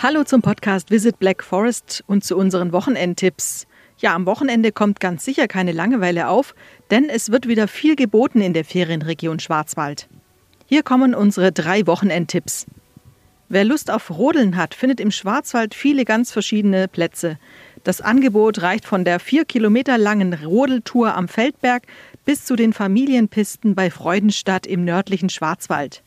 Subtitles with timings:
[0.00, 3.66] Hallo zum Podcast Visit Black Forest und zu unseren Wochenendtipps.
[3.98, 6.54] Ja, am Wochenende kommt ganz sicher keine Langeweile auf,
[6.92, 10.08] denn es wird wieder viel geboten in der Ferienregion Schwarzwald.
[10.66, 12.66] Hier kommen unsere drei Wochenendtipps.
[13.48, 17.36] Wer Lust auf Rodeln hat, findet im Schwarzwald viele ganz verschiedene Plätze.
[17.82, 21.82] Das Angebot reicht von der vier Kilometer langen Rodeltour am Feldberg
[22.24, 26.04] bis zu den Familienpisten bei Freudenstadt im nördlichen Schwarzwald.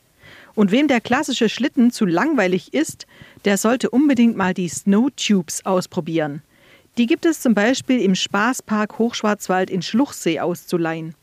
[0.54, 3.06] Und wem der klassische Schlitten zu langweilig ist,
[3.44, 6.42] der sollte unbedingt mal die Snowtubes ausprobieren.
[6.98, 11.14] Die gibt es zum Beispiel im Spaßpark Hochschwarzwald in Schluchsee auszuleihen.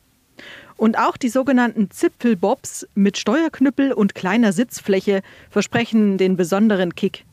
[0.77, 7.25] Und auch die sogenannten Zipfelbobs mit Steuerknüppel und kleiner Sitzfläche versprechen den besonderen Kick.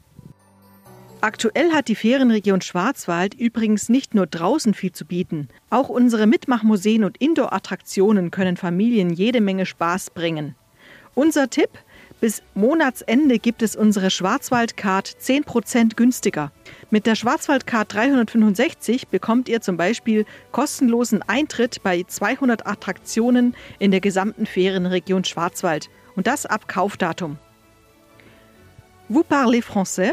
[1.22, 5.48] Aktuell hat die Ferienregion Schwarzwald übrigens nicht nur draußen viel zu bieten.
[5.70, 10.54] Auch unsere Mitmachmuseen und Indoor-Attraktionen können Familien jede Menge Spaß bringen.
[11.16, 11.70] Unser Tipp?
[12.20, 16.52] Bis Monatsende gibt es unsere Schwarzwaldcard 10% günstiger.
[16.90, 24.02] Mit der Schwarzwaldcard 365 bekommt ihr zum Beispiel kostenlosen Eintritt bei 200 Attraktionen in der
[24.02, 25.88] gesamten Ferienregion Schwarzwald.
[26.16, 27.38] Und das ab Kaufdatum.
[29.08, 30.12] Vous parlez français?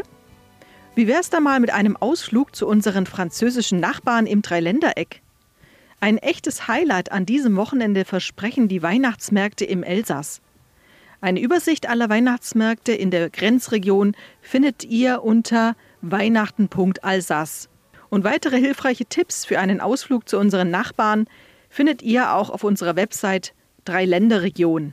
[0.94, 5.20] Wie wär's da mal mit einem Ausflug zu unseren französischen Nachbarn im Dreiländereck?
[6.00, 10.40] Ein echtes Highlight an diesem Wochenende versprechen die Weihnachtsmärkte im Elsass.
[11.24, 17.70] Eine Übersicht aller Weihnachtsmärkte in der Grenzregion findet ihr unter weihnachten.alsace.
[18.10, 21.26] Und weitere hilfreiche Tipps für einen Ausflug zu unseren Nachbarn
[21.70, 23.54] findet ihr auch auf unserer Website
[23.86, 24.92] Dreiländerregion.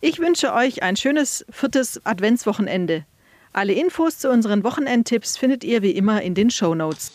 [0.00, 3.04] Ich wünsche euch ein schönes viertes Adventswochenende.
[3.52, 7.12] Alle Infos zu unseren Wochenendtipps findet ihr wie immer in den Show Notes.